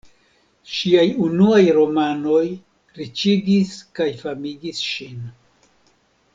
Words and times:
Ŝiaj 0.75 1.03
unuaj 1.25 1.59
romanoj 1.75 2.41
riĉigis 3.01 3.77
kaj 4.01 4.11
famigis 4.25 4.85
ŝin. 4.89 5.25